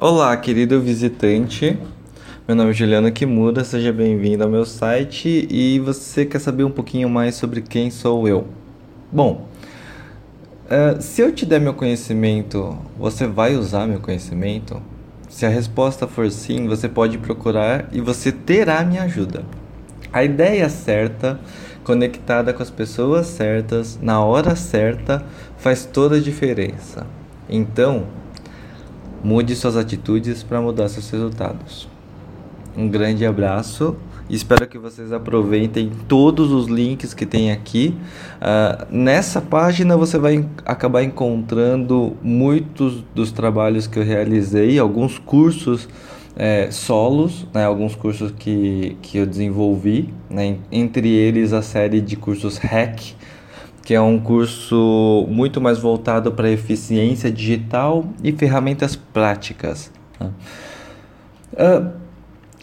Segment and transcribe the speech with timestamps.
[0.00, 1.76] Olá, querido visitante.
[2.46, 6.70] Meu nome é Juliano Kimura, seja bem-vindo ao meu site e você quer saber um
[6.70, 8.46] pouquinho mais sobre quem sou eu?
[9.10, 9.48] Bom,
[10.66, 14.80] uh, se eu te der meu conhecimento, você vai usar meu conhecimento?
[15.28, 19.42] Se a resposta for sim, você pode procurar e você terá minha ajuda.
[20.12, 21.40] A ideia certa,
[21.82, 25.24] conectada com as pessoas certas, na hora certa,
[25.56, 27.04] faz toda a diferença.
[27.50, 28.06] Então,
[29.22, 31.88] mude suas atitudes para mudar seus resultados.
[32.76, 33.96] Um grande abraço
[34.28, 37.94] espero que vocês aproveitem todos os links que tem aqui.
[38.36, 45.88] Uh, nessa página você vai acabar encontrando muitos dos trabalhos que eu realizei, alguns cursos
[46.36, 52.14] é, solos, né, alguns cursos que, que eu desenvolvi, né, entre eles a série de
[52.14, 53.16] cursos Hack,
[53.88, 59.90] que é um curso muito mais voltado para eficiência digital e ferramentas práticas.
[61.54, 61.90] Uh,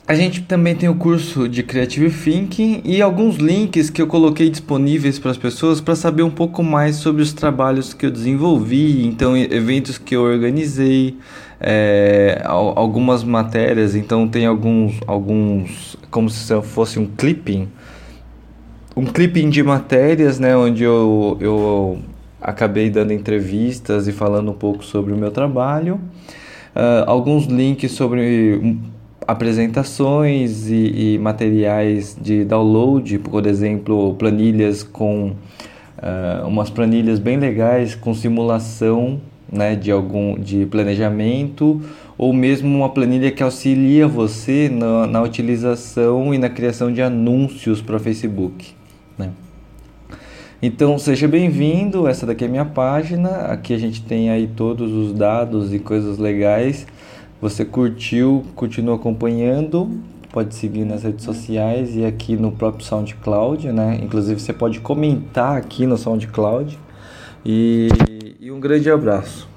[0.07, 4.51] a gente também tem o curso de Creative Thinking e alguns links que eu coloquei
[4.51, 9.03] disponíveis para as pessoas para saber um pouco mais sobre os trabalhos que eu desenvolvi,
[9.03, 11.17] então eventos que eu organizei,
[11.59, 17.67] é, algumas matérias, então tem alguns, alguns como se fosse um clipping,
[18.95, 21.99] um clipping de matérias, né, onde eu, eu
[22.41, 25.95] acabei dando entrevistas e falando um pouco sobre o meu trabalho,
[26.75, 28.77] uh, alguns links sobre
[29.27, 37.95] apresentações e, e, materiais de download, por exemplo, planilhas com uh, umas planilhas bem legais
[37.95, 39.19] com simulação
[39.51, 41.81] né, de algum de planejamento
[42.17, 47.81] ou mesmo uma planilha que auxilia você na, na utilização e na criação de anúncios
[47.81, 48.73] para Facebook.
[49.17, 49.31] Né?
[50.61, 55.13] Então seja bem-vindo, essa daqui é minha página, aqui a gente tem aí todos os
[55.13, 56.87] dados e coisas legais
[57.41, 59.99] você curtiu, continua acompanhando,
[60.31, 63.99] pode seguir nas redes sociais e aqui no próprio SoundCloud, né?
[64.01, 66.79] Inclusive você pode comentar aqui no SoundCloud.
[67.45, 67.89] E,
[68.39, 69.47] e um grande abraço.